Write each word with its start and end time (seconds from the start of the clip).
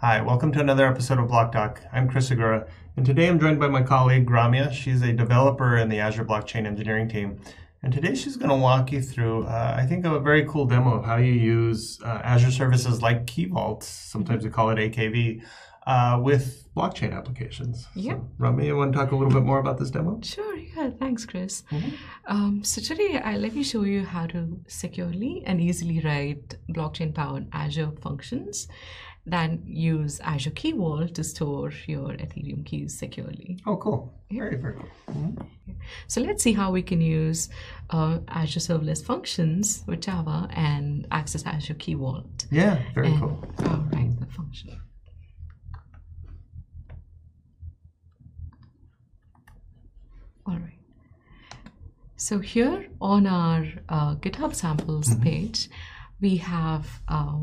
Hi, 0.00 0.20
welcome 0.20 0.52
to 0.52 0.60
another 0.60 0.86
episode 0.86 1.18
of 1.18 1.28
Block 1.28 1.52
Talk. 1.52 1.80
I'm 1.92 2.08
Chris 2.08 2.28
Segura, 2.28 2.66
and 2.96 3.06
today 3.06 3.28
I'm 3.28 3.40
joined 3.40 3.58
by 3.58 3.68
my 3.68 3.82
colleague 3.82 4.28
Ramya. 4.28 4.72
She's 4.72 5.00
a 5.02 5.12
developer 5.12 5.76
in 5.78 5.88
the 5.88 5.98
Azure 6.00 6.24
Blockchain 6.24 6.66
Engineering 6.66 7.08
team. 7.08 7.40
And 7.82 7.92
today 7.92 8.14
she's 8.14 8.36
going 8.36 8.50
to 8.50 8.56
walk 8.56 8.92
you 8.92 9.00
through, 9.00 9.44
uh, 9.44 9.74
I 9.78 9.86
think, 9.86 10.04
a 10.04 10.18
very 10.20 10.44
cool 10.46 10.66
demo 10.66 10.98
of 10.98 11.04
how 11.04 11.16
you 11.16 11.32
use 11.32 11.98
uh, 12.04 12.20
Azure 12.24 12.50
services 12.50 13.00
like 13.00 13.26
Key 13.26 13.46
Vault, 13.46 13.82
sometimes 13.84 14.44
we 14.44 14.50
call 14.50 14.70
it 14.70 14.76
AKV, 14.76 15.42
uh, 15.86 16.20
with 16.22 16.68
blockchain 16.76 17.16
applications. 17.16 17.86
Yep. 17.94 18.18
So, 18.18 18.44
Ramya, 18.44 18.66
you 18.66 18.76
want 18.76 18.92
to 18.92 18.98
talk 18.98 19.12
a 19.12 19.16
little 19.16 19.32
bit 19.32 19.44
more 19.44 19.60
about 19.60 19.78
this 19.78 19.90
demo? 19.90 20.20
Sure, 20.22 20.56
yeah, 20.56 20.90
thanks, 20.90 21.24
Chris. 21.24 21.62
Mhm. 21.70 21.92
Um, 22.26 22.64
so 22.64 22.82
today, 22.82 23.18
I 23.24 23.36
let 23.36 23.54
me 23.54 23.62
show 23.62 23.84
you 23.84 24.04
how 24.04 24.26
to 24.26 24.60
securely 24.66 25.42
and 25.46 25.60
easily 25.60 26.00
write 26.00 26.56
blockchain-powered 26.68 27.46
Azure 27.52 27.92
functions 28.02 28.68
that 29.26 29.66
use 29.66 30.20
Azure 30.20 30.50
Key 30.50 30.72
Vault 30.72 31.14
to 31.14 31.24
store 31.24 31.72
your 31.86 32.10
Ethereum 32.10 32.64
keys 32.64 32.96
securely. 32.98 33.58
Oh, 33.66 33.76
cool. 33.76 34.14
Very, 34.30 34.56
very 34.56 34.74
cool. 34.74 34.88
Mhm. 35.14 35.46
So 36.08 36.20
let's 36.20 36.42
see 36.42 36.52
how 36.52 36.70
we 36.72 36.82
can 36.82 37.00
use 37.00 37.48
uh, 37.90 38.18
Azure 38.28 38.60
Serverless 38.60 39.04
Functions 39.04 39.82
with 39.86 40.00
Java 40.02 40.48
and 40.52 41.06
access 41.10 41.44
Azure 41.46 41.74
Key 41.74 41.94
Vault. 41.94 42.46
Yeah, 42.50 42.82
very 42.94 43.08
and 43.08 43.20
cool. 43.20 43.44
uh, 43.58 43.80
write 43.92 44.18
the 44.20 44.26
function. 44.26 44.80
All 50.46 50.54
right. 50.58 50.78
So 52.16 52.38
here 52.38 52.86
on 53.00 53.26
our 53.26 53.66
uh, 53.88 54.14
GitHub 54.16 54.54
samples 54.54 55.14
page, 55.16 55.68
we 56.20 56.36
have 56.38 57.00
uh, 57.08 57.38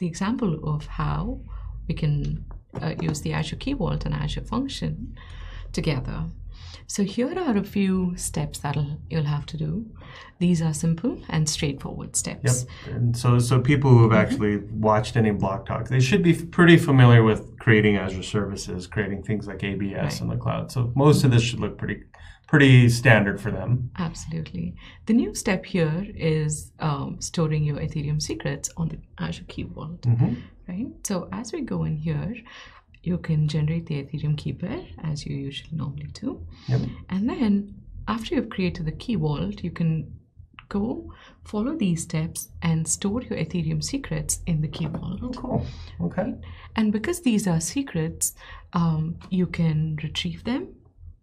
the 0.00 0.06
example 0.06 0.58
of 0.64 0.86
how 0.86 1.40
we 1.86 1.94
can 1.94 2.44
uh, 2.80 2.94
use 3.00 3.20
the 3.20 3.32
Azure 3.32 3.56
Key 3.56 3.74
Vault 3.74 4.04
and 4.06 4.14
Azure 4.14 4.40
Function 4.40 5.16
together. 5.72 6.24
So 6.86 7.04
here 7.04 7.38
are 7.38 7.56
a 7.56 7.62
few 7.62 8.16
steps 8.16 8.58
that 8.60 8.76
you'll 9.08 9.24
have 9.24 9.46
to 9.46 9.56
do. 9.56 9.86
These 10.40 10.60
are 10.60 10.74
simple 10.74 11.22
and 11.28 11.48
straightforward 11.48 12.16
steps. 12.16 12.66
Yep. 12.86 12.94
And 12.96 13.16
so, 13.16 13.38
so 13.38 13.60
people 13.60 13.90
who 13.92 14.02
have 14.10 14.12
actually 14.12 14.56
watched 14.72 15.16
any 15.16 15.30
Block 15.30 15.66
Talk, 15.66 15.88
they 15.88 16.00
should 16.00 16.24
be 16.24 16.34
pretty 16.34 16.76
familiar 16.76 17.22
with 17.22 17.56
creating 17.60 17.96
Azure 17.96 18.24
services, 18.24 18.88
creating 18.88 19.22
things 19.22 19.46
like 19.46 19.62
ABS 19.62 20.20
in 20.20 20.28
the 20.28 20.36
cloud. 20.36 20.72
So 20.72 20.92
most 20.96 21.22
of 21.22 21.30
this 21.30 21.42
should 21.44 21.60
look 21.60 21.78
pretty, 21.78 22.02
pretty 22.48 22.88
standard 22.88 23.40
for 23.40 23.52
them. 23.52 23.90
Absolutely. 23.96 24.74
The 25.06 25.12
new 25.12 25.32
step 25.36 25.64
here 25.66 26.06
is 26.16 26.72
um, 26.80 27.20
storing 27.20 27.62
your 27.62 27.76
Ethereum 27.76 28.20
secrets 28.20 28.68
on 28.76 28.88
the 28.88 28.98
Azure 29.20 29.44
Key 29.46 29.62
Vault, 29.62 30.00
Mhm. 30.02 30.38
right? 30.68 30.88
So 31.06 31.28
as 31.30 31.52
we 31.52 31.60
go 31.60 31.84
in 31.84 31.96
here, 31.98 32.34
you 33.02 33.18
can 33.18 33.48
generate 33.48 33.86
the 33.86 34.02
Ethereum 34.02 34.36
key 34.36 34.52
pair 34.52 34.82
as 35.02 35.24
you 35.24 35.36
usually 35.36 35.76
normally 35.76 36.08
do. 36.12 36.46
Yep. 36.68 36.80
And 37.08 37.28
then 37.28 37.74
after 38.08 38.34
you've 38.34 38.50
created 38.50 38.86
the 38.86 38.92
key 38.92 39.14
vault, 39.14 39.62
you 39.62 39.70
can 39.70 40.12
go 40.68 41.12
follow 41.44 41.76
these 41.76 42.02
steps 42.02 42.48
and 42.62 42.86
store 42.86 43.22
your 43.22 43.38
Ethereum 43.38 43.82
secrets 43.82 44.40
in 44.46 44.60
the 44.60 44.68
key 44.68 44.86
vault. 44.86 45.20
Oh, 45.22 45.30
cool. 45.30 45.66
Okay. 46.00 46.34
And 46.76 46.92
because 46.92 47.22
these 47.22 47.46
are 47.46 47.60
secrets, 47.60 48.34
um, 48.72 49.18
you 49.30 49.46
can 49.46 49.98
retrieve 50.02 50.44
them 50.44 50.74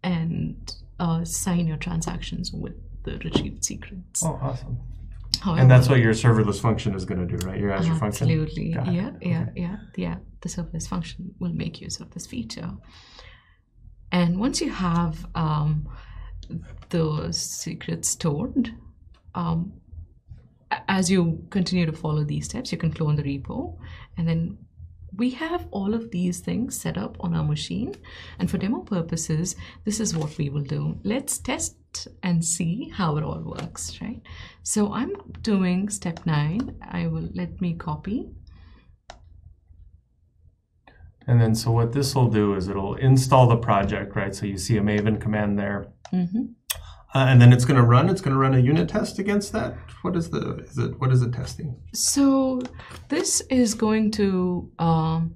and 0.04 0.74
uh, 1.00 1.24
sign 1.24 1.68
your 1.68 1.78
transactions 1.78 2.52
with 2.52 2.76
the 3.04 3.18
retrieved 3.20 3.64
secrets. 3.64 4.24
Oh, 4.24 4.40
awesome. 4.42 4.78
However, 5.40 5.62
And 5.62 5.70
that's 5.72 5.90
what 5.90 6.00
your 6.00 6.14
serverless 6.14 6.60
function 6.60 6.96
is 6.96 7.06
going 7.06 7.26
to 7.28 7.38
do, 7.38 7.48
right? 7.48 7.60
Your 7.60 7.72
Azure 7.72 7.96
function. 7.96 8.30
absolutely, 8.30 8.74
Got 8.74 8.88
it. 8.88 8.94
yeah, 8.94 9.12
yeah, 9.22 9.46
yeah, 9.56 9.76
yeah. 9.96 10.16
The 10.42 10.50
serverless 10.50 10.88
function 10.88 11.34
will 11.40 11.54
make 11.54 11.82
use 11.82 12.00
of 12.00 12.12
this 12.12 12.26
feature. 12.26 12.72
And 14.12 14.40
once 14.40 14.62
you 14.62 14.70
have 14.72 15.26
um, 15.36 15.88
the 16.90 17.32
secrets 17.32 18.10
stored, 18.10 18.72
um, 19.36 19.74
as 20.88 21.10
you 21.10 21.46
continue 21.50 21.86
to 21.86 21.94
follow 21.94 22.24
these 22.24 22.46
steps, 22.46 22.72
you 22.72 22.78
can 22.78 22.92
clone 22.92 23.16
the 23.16 23.24
repo, 23.24 23.78
and 24.18 24.28
then 24.28 24.58
we 25.16 25.30
have 25.32 25.68
all 25.72 25.94
of 25.94 26.12
these 26.12 26.40
things 26.40 26.80
set 26.80 26.98
up 26.98 27.18
on 27.20 27.34
our 27.34 27.44
machine. 27.44 27.96
And 28.40 28.50
for 28.50 28.58
demo 28.58 28.80
purposes, 28.82 29.56
this 29.86 30.00
is 30.00 30.16
what 30.16 30.38
we 30.38 30.50
will 30.50 30.64
do. 30.64 31.00
Let's 31.04 31.38
test 31.38 31.76
and 32.24 32.44
see 32.44 32.90
how 32.90 33.18
it 33.18 33.24
all 33.24 33.42
works, 33.42 34.00
right? 34.02 34.22
So 34.64 34.94
I'm 34.94 35.14
doing 35.42 35.90
step 35.90 36.26
nine. 36.26 36.76
I 36.82 37.08
will 37.08 37.30
let 37.34 37.62
me 37.62 37.74
copy. 37.74 38.30
And 41.26 41.42
then, 41.42 41.56
so 41.56 41.72
what 41.72 41.92
this 41.92 42.16
will 42.16 42.30
do 42.30 42.56
is 42.56 42.70
it'll 42.70 42.96
install 42.96 43.48
the 43.48 43.58
project, 43.58 44.16
right? 44.16 44.34
So 44.34 44.46
you 44.46 44.58
see 44.58 44.78
a 44.78 44.82
Maven 44.82 45.20
command 45.20 45.60
there. 45.60 45.88
Mhm. 46.14 46.54
Uh, 47.16 47.26
and 47.30 47.42
then 47.42 47.54
it's 47.54 47.64
going 47.64 47.78
to 47.78 47.86
run. 47.86 48.10
It's 48.10 48.22
going 48.22 48.34
to 48.34 48.40
run 48.40 48.54
a 48.54 48.60
unit 48.60 48.90
test 48.90 49.18
against 49.18 49.54
that. 49.54 49.78
What 50.02 50.16
is 50.16 50.30
the? 50.30 50.58
Is 50.58 50.78
it? 50.78 51.00
What 51.00 51.12
is 51.12 51.22
it 51.22 51.34
testing? 51.34 51.76
So 51.94 52.62
this 53.08 53.42
is 53.50 53.74
going 53.74 54.12
to, 54.12 54.70
um, 54.78 55.36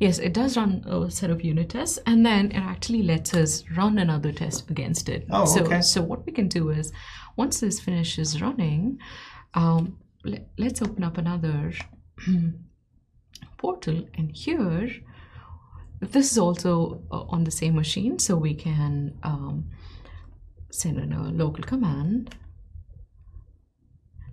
yes, 0.00 0.18
it 0.18 0.32
does 0.32 0.56
run 0.56 0.82
a 0.86 1.10
set 1.10 1.30
of 1.30 1.44
unit 1.44 1.68
tests, 1.68 1.98
and 2.06 2.24
then 2.24 2.52
it 2.52 2.56
actually 2.56 3.02
lets 3.02 3.34
us 3.34 3.64
run 3.76 3.98
another 3.98 4.32
test 4.32 4.70
against 4.70 5.10
it. 5.10 5.26
Oh, 5.30 5.44
so, 5.44 5.62
okay. 5.62 5.82
So 5.82 6.00
what 6.00 6.24
we 6.24 6.32
can 6.32 6.48
do 6.48 6.70
is, 6.70 6.90
once 7.36 7.60
this 7.60 7.78
finishes 7.78 8.40
running, 8.40 8.98
um, 9.52 9.98
le- 10.24 10.46
let's 10.56 10.80
open 10.80 11.04
up 11.04 11.18
another 11.18 11.72
portal, 13.58 14.08
and 14.14 14.34
here, 14.34 14.90
this 16.00 16.32
is 16.32 16.38
also 16.38 17.02
uh, 17.12 17.24
on 17.28 17.44
the 17.44 17.50
same 17.50 17.74
machine, 17.74 18.18
so 18.18 18.36
we 18.36 18.54
can 18.54 19.18
um, 19.22 19.70
send 20.76 20.98
in 20.98 21.12
a 21.12 21.22
local 21.30 21.64
command 21.64 22.34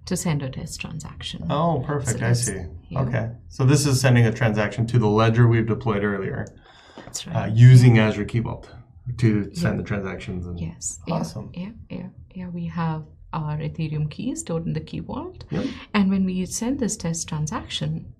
to 0.06 0.18
send 0.18 0.44
a 0.44 0.50
test 0.50 0.82
transaction. 0.82 1.46
Oh, 1.50 1.84
perfect. 1.86 2.20
So 2.20 2.26
I 2.26 2.34
see. 2.34 2.66
yeah. 2.90 3.02
Okay. 3.02 3.30
So 3.50 3.66
this 3.66 3.86
is 3.86 4.02
sending 4.02 4.26
a 4.26 4.34
transaction 4.34 4.86
to 4.88 5.00
the 5.00 5.08
ledger 5.08 5.48
we've 5.48 5.66
deployed 5.68 6.04
earlier, 6.04 6.46
That's 6.98 7.26
uh, 7.28 7.32
right. 7.32 7.54
using 7.54 8.00
Azure 8.00 8.26
Key 8.26 8.40
Vault 8.40 8.70
to 9.18 9.54
send 9.54 9.80
the 9.80 9.84
transactions. 9.84 10.46
And 10.46 10.60
yes. 10.60 11.00
Awesome. 11.10 11.52
Yeah, 11.54 11.70
yeah, 11.90 11.98
yeah, 11.98 12.08
yeah. 12.36 12.48
We 12.50 12.66
have 12.68 13.06
our 13.34 13.58
Ethereum 13.58 14.10
keys 14.10 14.42
stored 14.42 14.66
in 14.66 14.74
the 14.74 14.80
key 14.80 15.00
vault. 15.00 15.44
Yep. 15.50 15.66
And 15.94 16.10
when 16.10 16.24
we 16.26 16.46
send 16.46 16.80
this 16.80 16.96
test 16.96 17.28
transaction, 17.28 18.14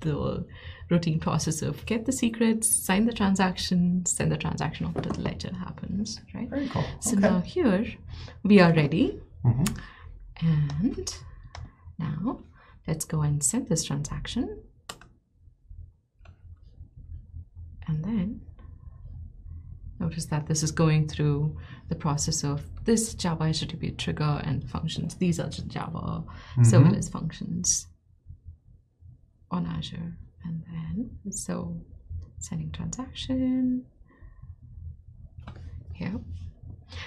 the 0.00 0.44
routine 0.88 1.20
process 1.20 1.62
of 1.62 1.84
get 1.86 2.04
the 2.04 2.12
secrets, 2.12 2.68
sign 2.68 3.06
the 3.06 3.12
transaction, 3.12 4.04
send 4.04 4.32
the 4.32 4.36
transaction 4.36 4.86
off 4.86 4.94
to 4.94 5.08
the 5.08 5.20
ledger 5.20 5.54
happens, 5.54 6.20
right? 6.34 6.48
Very 6.48 6.68
cool. 6.68 6.84
So 7.00 7.12
okay. 7.12 7.20
now 7.20 7.40
here 7.40 7.86
we 8.42 8.60
are 8.60 8.72
ready. 8.72 9.20
Mhm. 9.44 9.78
And 10.40 11.14
now 11.98 12.40
let's 12.86 13.04
go 13.04 13.22
and 13.22 13.42
send 13.42 13.68
this 13.68 13.84
transaction. 13.84 14.62
And 17.86 18.04
then 18.04 18.40
notice 19.98 20.26
that 20.26 20.46
this 20.46 20.62
is 20.62 20.70
going 20.70 21.08
through 21.08 21.56
the 21.88 21.94
process 21.94 22.42
of 22.42 22.64
this 22.84 23.14
Java 23.14 23.44
HTTP 23.44 23.96
trigger 23.96 24.40
and 24.44 24.68
functions. 24.68 25.16
These 25.16 25.38
are 25.38 25.48
just 25.48 25.68
Java 25.68 26.24
serverless 26.58 27.10
functions 27.10 27.86
on 29.50 29.66
Azure. 29.66 30.16
And 30.44 30.62
then, 30.70 31.10
so 31.30 31.76
sending 32.38 32.70
transaction. 32.72 33.84
Yeah. 36.00 36.14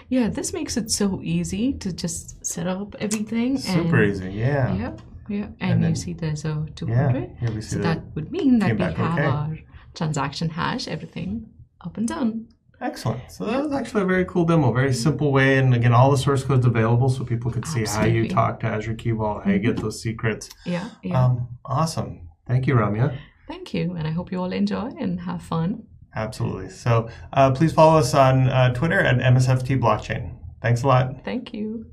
Yeah, 0.09 0.29
this 0.29 0.53
makes 0.53 0.77
it 0.77 0.91
so 0.91 1.19
easy 1.23 1.73
to 1.73 1.91
just 1.91 2.45
set 2.45 2.67
up 2.67 2.95
everything. 2.99 3.57
Super 3.57 4.03
and, 4.03 4.11
easy. 4.11 4.31
Yeah. 4.31 4.73
Yeah, 4.75 4.95
yeah. 5.27 5.45
And, 5.45 5.55
And 5.59 5.83
then- 5.83 5.89
you 5.91 5.95
see 5.95 6.13
there's 6.13 6.45
a 6.45 6.65
Yeah. 6.67 6.73
200. 6.75 7.35
Here 7.39 7.51
we 7.51 7.61
see 7.61 7.75
So 7.75 7.79
that 7.79 8.03
would 8.15 8.31
mean 8.31 8.59
that 8.59 8.77
we 8.77 8.81
have 8.83 8.99
okay. 8.99 9.25
our 9.25 9.57
transaction 9.95 10.49
hash, 10.49 10.87
everything 10.87 11.47
up 11.81 11.97
and 11.97 12.07
done. 12.07 12.47
Excellent. 12.81 13.31
So 13.31 13.45
that 13.45 13.63
was 13.63 13.71
actually 13.71 14.01
a 14.03 14.05
very 14.05 14.25
cool 14.25 14.43
demo, 14.45 14.73
very 14.73 14.93
simple 14.93 15.31
way, 15.31 15.57
and 15.57 15.73
again, 15.73 15.93
all 15.93 16.11
the 16.11 16.17
source 16.17 16.43
code's 16.43 16.65
available, 16.65 17.07
so 17.07 17.23
people 17.23 17.49
could 17.49 17.65
see 17.65 17.85
how 17.85 18.03
you 18.03 18.27
talk 18.27 18.59
to 18.59 18.67
Azure 18.67 18.93
Key 18.95 19.11
Vault, 19.11 19.45
how 19.45 19.51
you 19.51 19.59
get 19.59 19.77
those 19.77 20.01
secrets. 20.01 20.49
Yeah, 20.65 20.89
yeah. 21.01 21.25
Um, 21.25 21.47
awesome. 21.63 22.27
Thank 22.47 22.67
you, 22.67 22.75
Ramya. 22.75 23.17
Thank 23.47 23.73
you, 23.73 23.93
and 23.93 24.07
I 24.07 24.11
hope 24.11 24.31
you 24.31 24.39
all 24.41 24.51
enjoy 24.51 24.91
and 24.99 25.21
have 25.21 25.41
fun. 25.41 25.83
Absolutely. 26.15 26.69
So 26.69 27.09
uh, 27.33 27.51
please 27.51 27.73
follow 27.73 27.97
us 27.97 28.13
on 28.13 28.47
uh, 28.49 28.73
Twitter 28.73 28.99
at 28.99 29.17
MSFT 29.17 29.79
Blockchain. 29.79 30.37
Thanks 30.61 30.83
a 30.83 30.87
lot. 30.87 31.23
Thank 31.25 31.53
you. 31.53 31.87